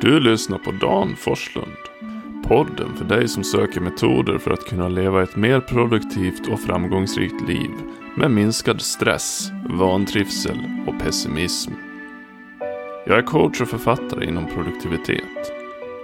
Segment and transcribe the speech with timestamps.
[0.00, 1.76] Du lyssnar på Dan Forslund.
[2.48, 7.48] Podden för dig som söker metoder för att kunna leva ett mer produktivt och framgångsrikt
[7.48, 7.70] liv
[8.16, 11.72] med minskad stress, vantrivsel och pessimism.
[13.06, 15.52] Jag är coach och författare inom produktivitet.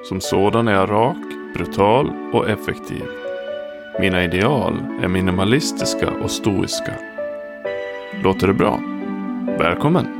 [0.05, 3.05] Som sådan är jag rak, brutal och effektiv.
[4.01, 6.93] Mina ideal är minimalistiska och stoiska.
[8.23, 8.81] Låter det bra?
[9.59, 10.18] Välkommen!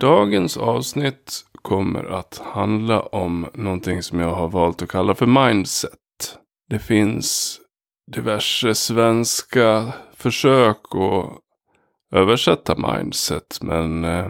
[0.00, 5.92] Dagens avsnitt kommer att handla om någonting som jag har valt att kalla för mindset.
[6.68, 7.60] Det finns
[8.12, 11.32] diverse svenska försök att
[12.12, 13.58] översätta mindset.
[13.60, 14.28] Men eh,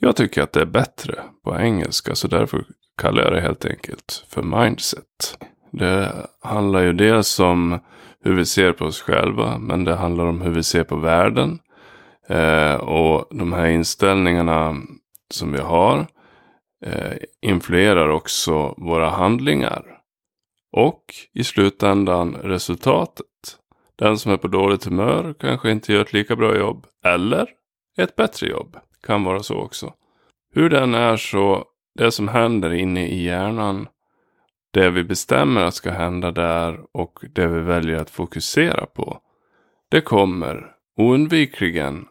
[0.00, 2.14] jag tycker att det är bättre på engelska.
[2.14, 2.64] Så därför
[3.02, 5.38] kallar jag det helt enkelt för mindset.
[5.72, 7.78] Det handlar ju dels om
[8.24, 9.58] hur vi ser på oss själva.
[9.58, 11.58] Men det handlar om hur vi ser på världen.
[12.28, 14.76] Eh, och de här inställningarna
[15.30, 16.06] som vi har
[16.86, 19.96] eh, influerar också våra handlingar.
[20.72, 23.26] Och i slutändan resultatet.
[23.96, 26.86] Den som är på dåligt humör kanske inte gör ett lika bra jobb.
[27.04, 27.48] Eller
[27.98, 28.76] ett bättre jobb.
[29.02, 29.94] Kan vara så också.
[30.54, 31.64] Hur den är så,
[31.98, 33.88] det som händer inne i hjärnan.
[34.72, 39.20] Det vi bestämmer att ska hända där och det vi väljer att fokusera på.
[39.88, 42.06] Det kommer oundvikligen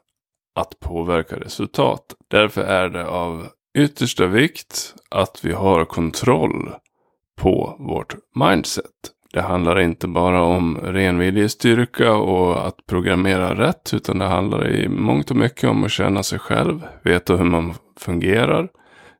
[0.59, 2.05] att påverka resultat.
[2.27, 6.71] Därför är det av yttersta vikt att vi har kontroll
[7.41, 8.85] på vårt mindset.
[9.33, 13.93] Det handlar inte bara om ren viljestyrka och att programmera rätt.
[13.93, 16.87] Utan det handlar i mångt och mycket om att känna sig själv.
[17.03, 18.69] Veta hur man fungerar.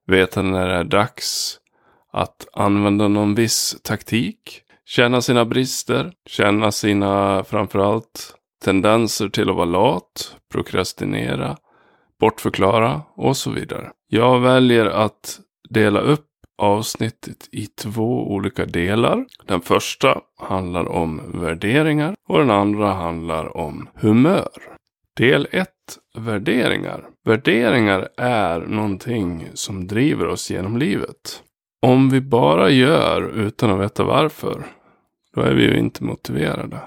[0.08, 1.58] Veta när det är dags
[2.14, 4.62] att använda någon viss taktik.
[4.86, 6.12] Känna sina brister.
[6.26, 10.36] Känna sina framförallt tendenser till att vara lat.
[10.52, 11.58] Prokrastinera.
[12.20, 13.92] Bortförklara och så vidare.
[14.08, 16.26] Jag väljer att dela upp
[16.58, 19.26] avsnittet i två olika delar.
[19.46, 24.50] Den första handlar om värderingar och den andra handlar om humör.
[25.17, 25.70] Del 1.
[26.17, 27.06] Värderingar.
[27.26, 31.44] Värderingar är någonting som driver oss genom livet.
[31.82, 34.66] Om vi bara gör utan att veta varför,
[35.36, 36.80] då är vi ju inte motiverade.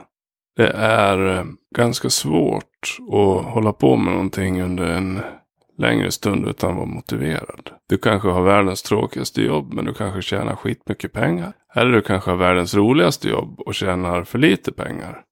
[0.57, 1.45] Det är eh,
[1.77, 5.21] ganska svårt att hålla på med någonting under en
[5.79, 7.71] längre stund utan att vara motiverad.
[7.89, 11.53] Du kanske har världens tråkigaste jobb men du kanske tjänar skitmycket pengar.
[11.75, 15.23] Eller du kanske har världens roligaste jobb och tjänar för lite pengar.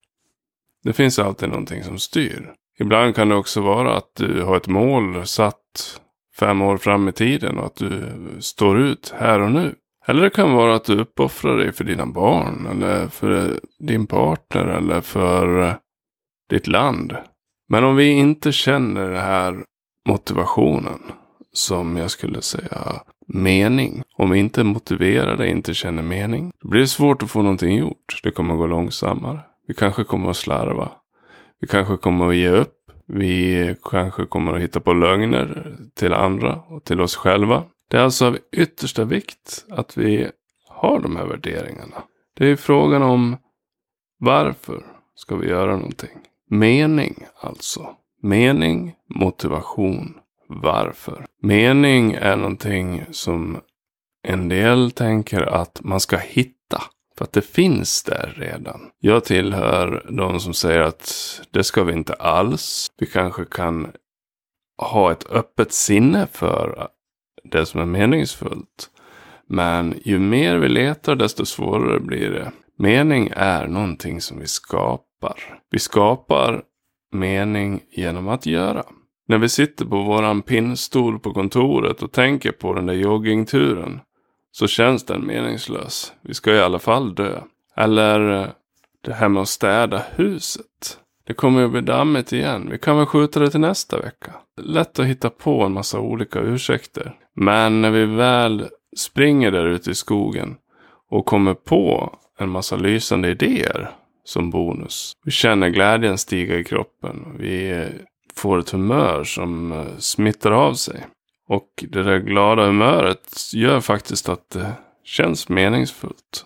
[0.82, 2.52] Det finns alltid någonting som styr.
[2.78, 6.00] Ibland kan det också vara att du har ett mål satt
[6.38, 8.02] fem år fram i tiden och att du
[8.40, 9.74] står ut här och nu.
[10.06, 14.64] Eller det kan vara att du uppoffrar dig för dina barn eller för din partner
[14.64, 15.74] eller för eh,
[16.50, 17.16] ditt land.
[17.68, 19.64] Men om vi inte känner den här
[20.08, 21.00] motivationen.
[21.52, 24.02] Som jag skulle säga mening.
[24.16, 26.52] Om vi inte är motiverade, inte känner mening.
[26.62, 28.20] Då blir det svårt att få någonting gjort.
[28.22, 29.40] Det kommer att gå långsammare.
[29.66, 30.88] Vi kanske kommer att slarva.
[31.60, 32.76] Vi kanske kommer att ge upp.
[33.06, 37.64] Vi kanske kommer att hitta på lögner till andra och till oss själva.
[37.90, 40.30] Det är alltså av yttersta vikt att vi
[40.68, 42.02] har de här värderingarna.
[42.36, 43.36] Det är frågan om
[44.18, 44.82] varför
[45.14, 46.18] ska vi göra någonting?
[46.50, 47.96] Mening alltså.
[48.22, 50.14] Mening, motivation,
[50.48, 51.26] varför.
[51.42, 53.60] Mening är någonting som
[54.22, 56.82] en del tänker att man ska hitta.
[57.16, 58.80] För att det finns där redan.
[58.98, 62.90] Jag tillhör de som säger att det ska vi inte alls.
[62.98, 63.92] Vi kanske kan
[64.78, 66.88] ha ett öppet sinne för
[67.44, 68.90] det som är meningsfullt.
[69.46, 72.52] Men ju mer vi letar desto svårare blir det.
[72.78, 75.60] Mening är någonting som vi skapar.
[75.70, 76.62] Vi skapar
[77.12, 78.84] mening genom att göra.
[79.28, 84.00] När vi sitter på våran pinnstol på kontoret och tänker på den där joggingturen
[84.52, 86.12] så känns den meningslös.
[86.22, 87.40] Vi ska i alla fall dö.
[87.76, 88.48] Eller eh,
[89.04, 90.98] det här med att städa huset.
[91.30, 92.68] Det kommer ju bli dammigt igen.
[92.70, 94.34] Vi kan väl skjuta det till nästa vecka.
[94.62, 97.14] Lätt att hitta på en massa olika ursäkter.
[97.36, 100.56] Men när vi väl springer där ute i skogen
[101.10, 103.90] och kommer på en massa lysande idéer
[104.24, 105.12] som bonus.
[105.24, 107.36] Vi känner glädjen stiga i kroppen.
[107.38, 107.86] Vi
[108.34, 111.06] får ett humör som eh, smittar av sig.
[111.48, 114.72] Och det där glada humöret gör faktiskt att det
[115.04, 116.44] känns meningsfullt.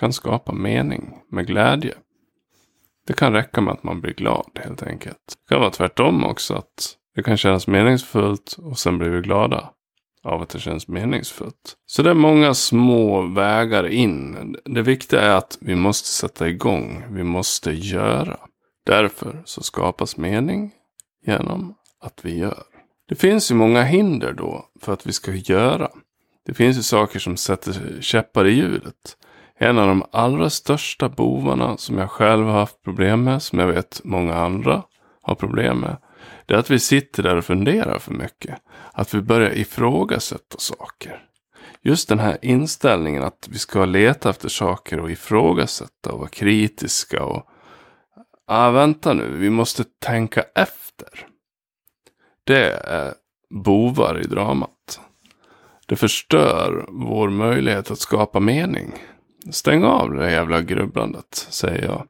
[0.00, 1.94] Kan skapa mening med glädje.
[3.08, 5.16] Det kan räcka med att man blir glad helt enkelt.
[5.26, 6.54] Det kan vara tvärtom också.
[6.54, 9.70] Att det kan kännas meningsfullt och sen blir vi glada
[10.24, 11.76] av att det känns meningsfullt.
[11.86, 14.56] Så det är många små vägar in.
[14.64, 17.04] Det viktiga är att vi måste sätta igång.
[17.10, 18.36] Vi måste göra.
[18.86, 20.70] Därför så skapas mening
[21.26, 22.62] genom att vi gör.
[23.08, 25.90] Det finns ju många hinder då för att vi ska göra.
[26.46, 29.16] Det finns ju saker som sätter käppar i hjulet.
[29.60, 33.66] En av de allra största bovarna som jag själv har haft problem med, som jag
[33.66, 34.82] vet många andra
[35.22, 35.96] har problem med.
[36.46, 38.58] Det är att vi sitter där och funderar för mycket.
[38.92, 41.24] Att vi börjar ifrågasätta saker.
[41.82, 47.24] Just den här inställningen att vi ska leta efter saker och ifrågasätta och vara kritiska
[47.24, 47.46] och
[48.46, 51.26] ah, vänta nu, vi måste tänka efter.
[52.44, 53.14] Det är
[53.50, 55.00] bovar i dramat.
[55.86, 58.94] Det förstör vår möjlighet att skapa mening.
[59.50, 62.06] Stäng av det jävla grubblandet, säger jag.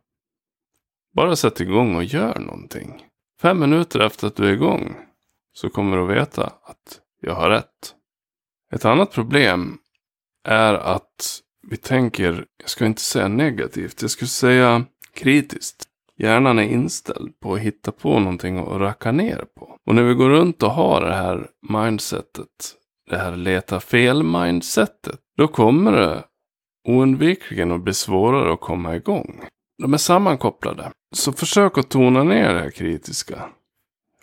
[1.14, 3.02] Bara sätt igång och gör någonting.
[3.40, 4.96] Fem minuter efter att du är igång
[5.52, 7.94] så kommer du att veta att jag har rätt.
[8.72, 9.78] Ett annat problem
[10.44, 14.84] är att vi tänker, jag ska inte säga negativt, jag skulle säga
[15.14, 15.84] kritiskt.
[16.16, 19.78] Hjärnan är inställd på att hitta på någonting att racka ner på.
[19.86, 22.74] Och när vi går runt och har det här mindsetet,
[23.10, 26.22] det här leta fel-mindsetet, då kommer det
[26.88, 29.44] oundvikligen att bli svårare att komma igång.
[29.82, 30.92] De är sammankopplade.
[31.14, 33.48] Så försök att tona ner det här kritiska.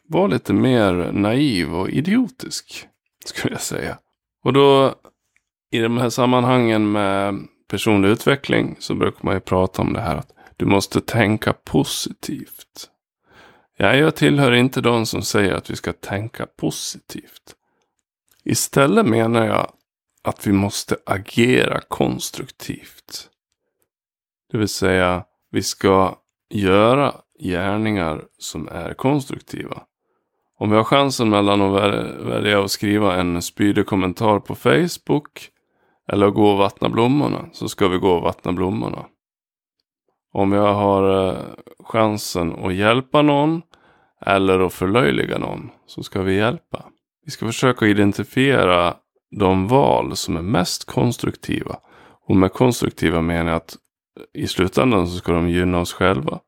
[0.07, 2.87] Var lite mer naiv och idiotisk,
[3.25, 3.97] skulle jag säga.
[4.43, 4.95] Och då,
[5.71, 10.15] i de här sammanhangen med personlig utveckling, så brukar man ju prata om det här
[10.15, 12.89] att du måste tänka positivt.
[13.77, 17.55] Ja, jag tillhör inte de som säger att vi ska tänka positivt.
[18.43, 19.71] Istället menar jag
[20.25, 23.29] att vi måste agera konstruktivt.
[24.51, 26.15] Det vill säga, vi ska
[26.49, 29.81] göra gärningar som är konstruktiva.
[30.59, 31.81] Om vi har chansen mellan att
[32.25, 35.49] välja att skriva en spydig kommentar på Facebook
[36.11, 39.05] eller att gå och vattna blommorna så ska vi gå och vattna blommorna.
[40.33, 41.39] Om jag har eh,
[41.83, 43.61] chansen att hjälpa någon
[44.21, 46.85] eller att förlöjliga någon så ska vi hjälpa.
[47.25, 48.95] Vi ska försöka identifiera
[49.31, 51.79] de val som är mest konstruktiva.
[52.27, 53.77] Och med konstruktiva menar jag att
[54.19, 56.39] eh, i slutändan så ska de gynna oss själva.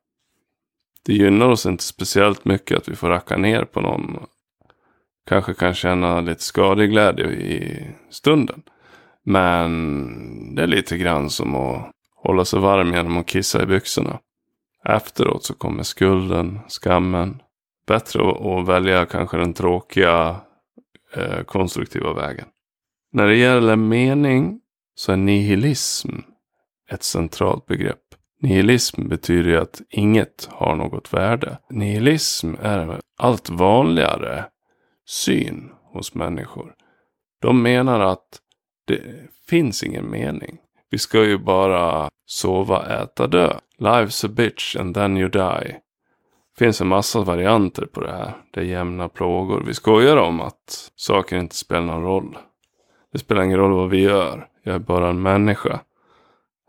[1.04, 4.26] Det gynnar oss inte speciellt mycket att vi får racka ner på någon.
[5.28, 8.62] Kanske kan känna lite skadeglädje i stunden.
[9.24, 14.18] Men det är lite grann som att hålla sig varm genom att kissa i byxorna.
[14.84, 17.42] Efteråt så kommer skulden, skammen.
[17.86, 20.36] Bättre att välja kanske den tråkiga
[21.14, 22.46] eh, konstruktiva vägen.
[23.12, 24.60] När det gäller mening
[24.94, 26.16] så är nihilism
[26.90, 28.02] ett centralt begrepp.
[28.40, 31.58] Nihilism betyder ju att inget har något värde.
[31.70, 34.44] Nihilism är en allt vanligare
[35.06, 36.74] syn hos människor.
[37.40, 38.40] De menar att
[38.86, 39.00] det
[39.48, 40.58] finns ingen mening.
[40.90, 43.52] Vi ska ju bara sova, äta, dö.
[43.78, 45.76] Life's a bitch and then you die.
[46.54, 48.32] Det finns en massa varianter på det här.
[48.52, 49.64] Det är jämna plågor.
[49.66, 52.38] Vi skojar om att saker inte spelar någon roll.
[53.12, 54.48] Det spelar ingen roll vad vi gör.
[54.62, 55.80] Jag är bara en människa.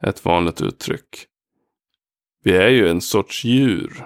[0.04, 1.26] Ett vanligt uttryck.
[2.44, 4.06] Vi är ju en sorts djur.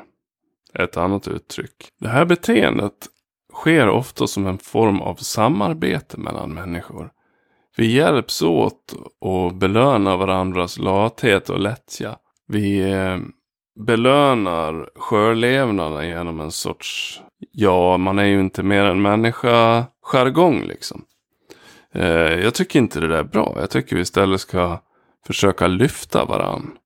[0.74, 1.90] Ett annat uttryck.
[2.00, 3.08] Det här beteendet
[3.54, 7.12] sker ofta som en form av samarbete mellan människor.
[7.78, 12.18] Vi hjälps åt och belönar varandras lathet och lättja.
[12.48, 13.18] Vi eh,
[13.80, 17.22] belönar sjölevnaden genom en sorts,
[17.52, 21.06] ja, man är ju inte mer än människa, jargong liksom.
[21.94, 23.54] Eh, jag tycker inte det där är bra.
[23.60, 24.80] Jag tycker vi istället ska
[25.28, 26.78] försöka lyfta varann.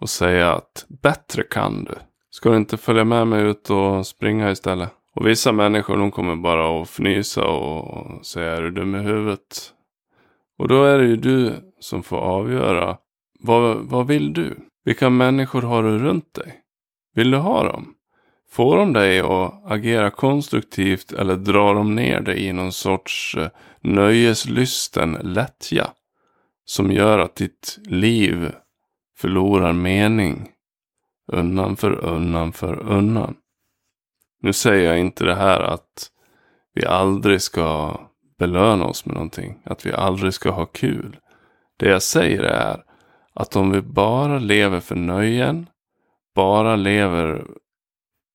[0.00, 1.94] Och säga att bättre kan du.
[2.30, 4.90] Ska du inte följa med mig ut och springa istället?
[5.16, 9.72] Och vissa människor de kommer bara att fnysa och säga är du dum i huvudet?
[10.58, 12.96] Och då är det ju du som får avgöra.
[13.40, 14.56] Vad, vad vill du?
[14.84, 16.54] Vilka människor har du runt dig?
[17.14, 17.94] Vill du ha dem?
[18.52, 23.48] Får de dig att agera konstruktivt eller drar de ner dig i någon sorts eh,
[23.80, 25.90] nöjeslysten lättja?
[26.64, 28.52] Som gör att ditt liv
[29.16, 30.48] förlorar mening
[31.32, 33.36] undan för undan för undan.
[34.42, 36.10] Nu säger jag inte det här att
[36.74, 38.00] vi aldrig ska
[38.38, 39.62] belöna oss med någonting.
[39.64, 41.16] Att vi aldrig ska ha kul.
[41.76, 42.82] Det jag säger är
[43.34, 45.66] att om vi bara lever för nöjen,
[46.34, 47.44] bara lever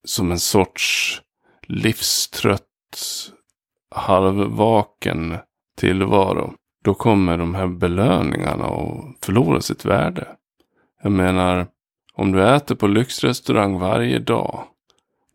[0.05, 1.21] som en sorts
[1.67, 2.61] livstrött,
[3.95, 5.37] halvvaken
[5.77, 6.53] tillvaro.
[6.83, 10.27] Då kommer de här belöningarna att förlora sitt värde.
[11.03, 11.67] Jag menar,
[12.13, 14.63] om du äter på lyxrestaurang varje dag.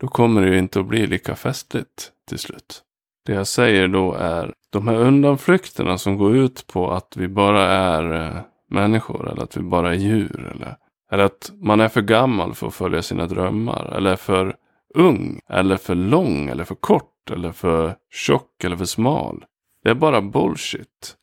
[0.01, 2.83] Då kommer det ju inte att bli lika festligt till slut.
[3.27, 7.63] Det jag säger då är de här undanflykterna som går ut på att vi bara
[7.63, 10.53] är eh, människor eller att vi bara är djur.
[10.55, 10.77] Eller,
[11.13, 13.93] eller att man är för gammal för att följa sina drömmar.
[13.97, 14.57] Eller för
[14.95, 15.41] ung.
[15.49, 17.07] Eller för lång eller för kort.
[17.31, 19.45] eller för tjock eller för smal.
[19.85, 21.17] Det är bara bullshit.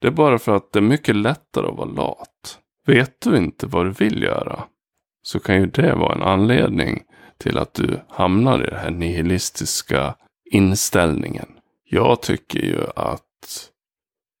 [0.00, 2.58] Det är bara för att det är mycket lättare att vara lat.
[2.86, 4.64] Vet du inte vad du vill göra
[5.22, 7.02] så kan ju det vara en anledning
[7.38, 10.14] till att du hamnar i den här nihilistiska
[10.50, 11.48] inställningen.
[11.84, 13.70] Jag tycker ju att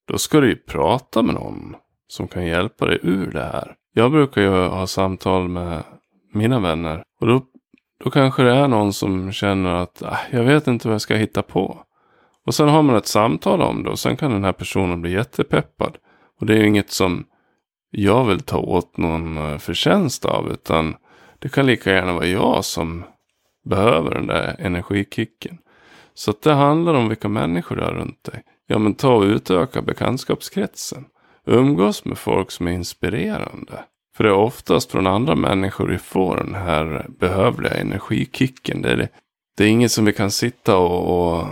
[0.08, 1.76] då ska du ju prata med någon
[2.08, 3.74] som kan hjälpa dig ur det här.
[3.94, 5.82] Jag brukar ju ha samtal med
[6.32, 7.42] mina vänner och då,
[8.04, 11.14] då kanske det är någon som känner att äh, jag vet inte vad jag ska
[11.14, 11.84] hitta på.
[12.46, 15.12] Och sen har man ett samtal om det och sen kan den här personen bli
[15.12, 15.96] jättepeppad.
[16.40, 17.24] Och det är ju inget som
[17.90, 20.96] jag vill ta åt någon eh, förtjänst av utan
[21.38, 23.04] det kan lika gärna vara jag som
[23.64, 25.58] behöver den där energikicken.
[26.14, 28.42] Så att det handlar om vilka människor du har runt dig.
[28.66, 31.04] Ja men ta och utöka bekantskapskretsen.
[31.46, 33.84] Umgås med folk som är inspirerande.
[34.18, 38.82] För det är oftast från andra människor vi får den här behövliga energikicken.
[38.82, 39.08] Det är,
[39.56, 41.46] det är inget som vi kan sitta och, och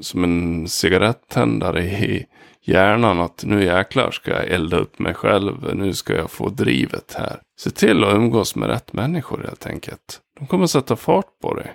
[0.00, 2.26] som en cigarettändare i
[2.60, 5.74] hjärnan att nu jäklar ska jag elda upp mig själv.
[5.74, 7.40] Nu ska jag få drivet här.
[7.60, 10.20] Se till att umgås med rätt människor helt enkelt.
[10.38, 11.72] De kommer sätta fart på dig.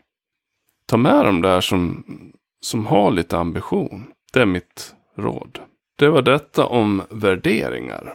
[0.85, 2.03] Ta med dem där som,
[2.61, 4.05] som har lite ambition.
[4.33, 5.59] Det är mitt råd.
[5.99, 8.13] Det var detta om värderingar.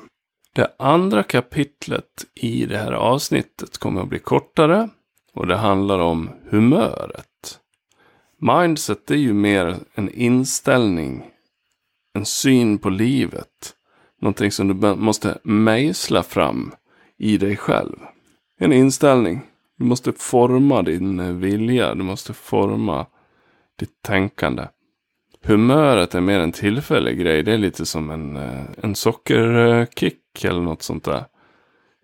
[0.55, 4.89] Det andra kapitlet i det här avsnittet kommer att bli kortare
[5.35, 7.59] och det handlar om humöret.
[8.39, 11.25] Mindset är ju mer en inställning,
[12.15, 13.75] en syn på livet.
[14.21, 16.73] Någonting som du måste mejsla fram
[17.19, 17.97] i dig själv.
[18.59, 19.41] En inställning.
[19.79, 23.07] Du måste forma din vilja, du måste forma
[23.79, 24.67] ditt tänkande.
[25.45, 27.43] Humöret är mer en tillfällig grej.
[27.43, 31.25] Det är lite som en, eh, en sockerkick eller något sånt där.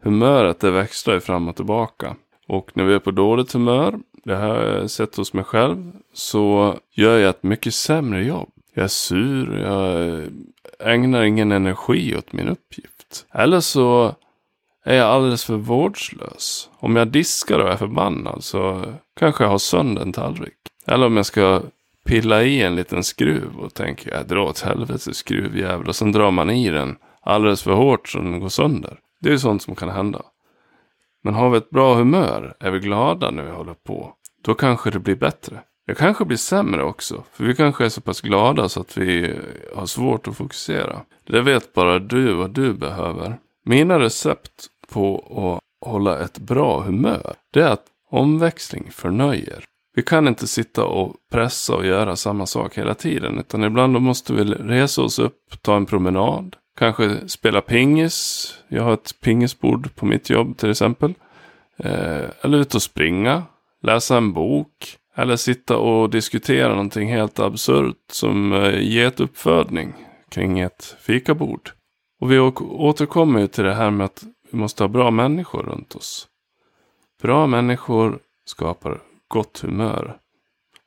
[0.03, 2.17] Humöret det växlar ju fram och tillbaka.
[2.49, 5.93] Och när vi är på dåligt humör, det här har jag sett hos mig själv,
[6.13, 8.49] så gör jag ett mycket sämre jobb.
[8.75, 10.23] Jag är sur, jag
[10.95, 13.27] ägnar ingen energi åt min uppgift.
[13.33, 14.15] Eller så
[14.85, 16.71] är jag alldeles för vårdslös.
[16.79, 18.85] Om jag diskar och är förbannad så
[19.19, 20.55] kanske jag har sönder en tallrik.
[20.87, 21.63] Eller om jag ska
[22.05, 25.89] pilla i en liten skruv och tänker jag drar åt helvete skruvjävel.
[25.89, 26.97] Och sen drar man i den
[27.29, 28.99] alldeles för hårt så den går sönder.
[29.21, 30.23] Det är ju sånt som kan hända.
[31.25, 34.13] Men har vi ett bra humör, är vi glada när vi håller på,
[34.45, 35.61] då kanske det blir bättre.
[35.87, 39.39] Det kanske blir sämre också, för vi kanske är så pass glada så att vi
[39.75, 41.01] har svårt att fokusera.
[41.25, 43.39] Det vet bara du vad du behöver.
[43.65, 45.17] Mina recept på
[45.61, 49.65] att hålla ett bra humör, det är att omväxling förnöjer.
[49.95, 53.39] Vi kan inte sitta och pressa och göra samma sak hela tiden.
[53.39, 56.57] Utan ibland då måste vi resa oss upp, ta en promenad.
[56.79, 58.55] Kanske spela pingis.
[58.69, 61.15] Jag har ett pingisbord på mitt jobb till exempel.
[61.77, 63.43] Eh, eller ut och springa.
[63.83, 64.97] Läsa en bok.
[65.17, 69.95] Eller sitta och diskutera någonting helt absurt som eh, getuppfödning
[70.29, 71.71] kring ett fikabord.
[72.21, 75.95] Och vi återkommer ju till det här med att vi måste ha bra människor runt
[75.95, 76.29] oss.
[77.23, 80.17] Bra människor skapar gott humör.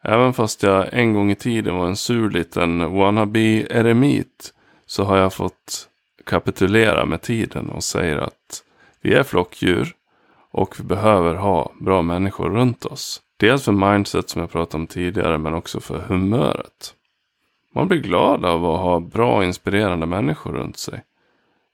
[0.04, 4.54] Även fast jag en gång i tiden var en sur liten wannabe-eremit
[4.92, 5.90] så har jag fått
[6.26, 8.64] kapitulera med tiden och säger att
[9.02, 9.96] vi är flockdjur
[10.52, 13.22] och vi behöver ha bra människor runt oss.
[13.38, 16.94] Dels för mindset som jag pratade om tidigare men också för humöret.
[17.76, 21.04] Man blir glad av att ha bra inspirerande människor runt sig.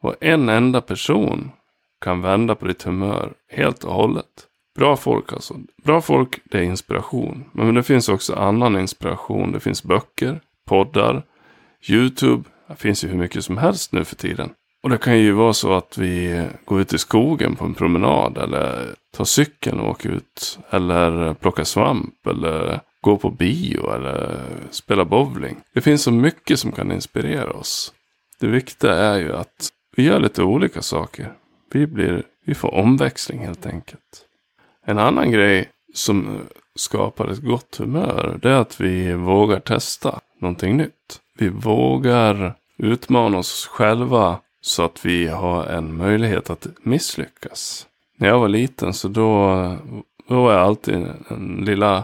[0.01, 1.51] Och en enda person
[2.01, 4.47] kan vända på ditt humör helt och hållet.
[4.75, 5.55] Bra folk alltså.
[5.83, 7.45] Bra folk, det är inspiration.
[7.51, 9.51] Men det finns också annan inspiration.
[9.51, 11.23] Det finns böcker, poddar,
[11.89, 12.43] YouTube.
[12.67, 14.49] Det finns ju hur mycket som helst nu för tiden.
[14.83, 18.37] Och det kan ju vara så att vi går ut i skogen på en promenad.
[18.37, 20.59] Eller tar cykeln och åker ut.
[20.69, 22.27] Eller plockar svamp.
[22.27, 23.93] Eller går på bio.
[23.93, 25.57] Eller spelar bowling.
[25.73, 27.93] Det finns så mycket som kan inspirera oss.
[28.39, 31.33] Det viktiga är ju att vi gör lite olika saker.
[31.71, 34.25] Vi, blir, vi får omväxling helt enkelt.
[34.85, 36.39] En annan grej som
[36.75, 40.93] skapar ett gott humör, det är att vi vågar testa någonting nytt.
[41.39, 47.87] Vi vågar utmana oss själva så att vi har en möjlighet att misslyckas.
[48.17, 49.55] När jag var liten så då,
[50.27, 52.03] då var jag alltid den lilla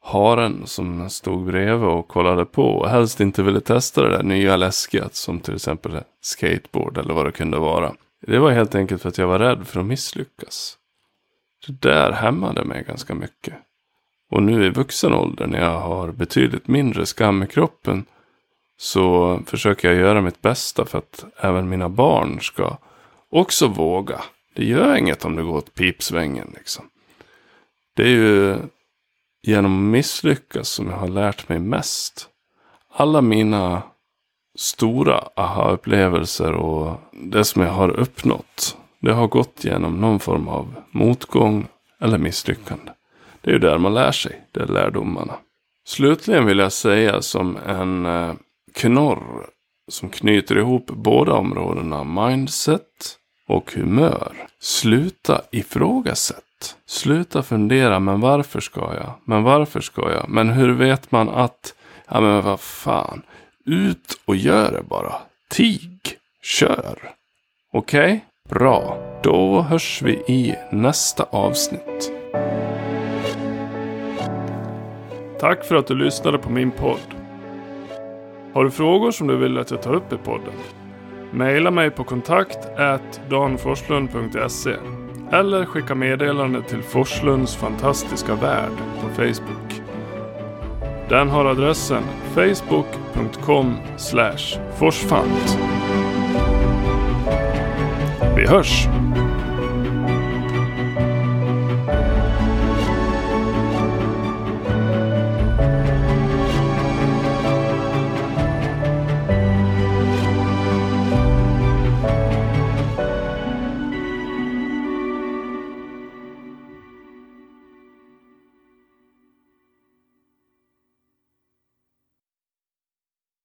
[0.00, 4.56] haren som stod bredvid och kollade på och helst inte ville testa det där nya
[4.56, 7.92] läskiga som till exempel skateboard eller vad det kunde vara.
[8.26, 10.76] Det var helt enkelt för att jag var rädd för att misslyckas.
[11.66, 13.54] Det där hämmade mig ganska mycket.
[14.30, 18.04] Och nu i vuxen ålder när jag har betydligt mindre skam i kroppen
[18.82, 22.76] så försöker jag göra mitt bästa för att även mina barn ska
[23.30, 24.20] också våga.
[24.54, 26.84] Det gör inget om det går åt pipsvängen liksom.
[27.96, 28.56] Det är ju
[29.42, 32.28] genom att misslyckas som jag har lärt mig mest.
[32.94, 33.82] Alla mina
[34.58, 38.76] stora aha-upplevelser och det som jag har uppnått.
[39.00, 41.66] Det har gått genom någon form av motgång
[42.00, 42.92] eller misslyckande.
[43.40, 45.34] Det är ju där man lär sig, det är lärdomarna.
[45.84, 48.34] Slutligen vill jag säga som en eh,
[48.74, 49.46] knorr
[49.90, 54.32] som knyter ihop båda områdena mindset och humör.
[54.60, 56.76] Sluta ifrågasätt.
[56.86, 59.12] Sluta fundera, men varför ska jag?
[59.24, 60.28] Men varför ska jag?
[60.28, 61.74] Men hur vet man att,
[62.08, 63.22] ja men vad fan,
[63.66, 65.14] ut och gör det bara.
[65.50, 67.14] Tig, kör.
[67.72, 68.04] Okej?
[68.04, 68.20] Okay?
[68.48, 68.98] Bra.
[69.22, 72.12] Då hörs vi i nästa avsnitt.
[75.40, 77.21] Tack för att du lyssnade på min podd.
[78.54, 80.54] Har du frågor som du vill att jag tar upp i podden?
[81.30, 82.58] Maila mig på kontakt
[83.30, 84.76] danforslund.se
[85.32, 89.82] eller skicka meddelande till Forslunds fantastiska värld på Facebook.
[91.08, 92.02] Den har adressen
[92.34, 93.76] facebook.com
[94.78, 95.58] forsfant.
[98.36, 98.88] Vi hörs!